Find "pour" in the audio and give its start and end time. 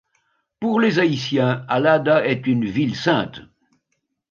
0.59-0.79